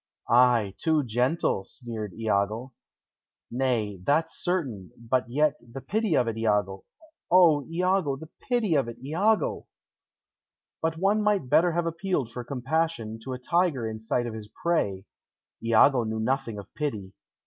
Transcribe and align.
"Ay, 0.31 0.73
too 0.79 1.03
gentle," 1.03 1.63
sneered 1.63 2.11
Iago. 2.13 2.73
"Nay, 3.51 3.97
that's 4.03 4.33
certain; 4.43 4.89
but, 4.97 5.29
yet, 5.29 5.53
the 5.61 5.79
pity 5.79 6.15
of 6.15 6.27
it, 6.27 6.35
Iago! 6.39 6.85
O, 7.29 7.63
Iago, 7.67 8.15
the 8.15 8.29
pity 8.49 8.73
of 8.73 8.87
it, 8.87 8.97
Iago!" 9.05 9.67
But 10.81 10.97
one 10.97 11.21
might 11.21 11.49
better 11.51 11.73
have 11.73 11.85
appealed 11.85 12.31
for 12.31 12.43
compassion 12.43 13.19
to 13.25 13.33
a 13.33 13.37
tiger 13.37 13.87
in 13.87 13.99
sight 13.99 14.25
of 14.25 14.33
his 14.33 14.47
prey. 14.63 15.05
Iago 15.63 16.03
knew 16.03 16.19
nothing 16.19 16.57
of 16.57 16.73
pity. 16.73 17.13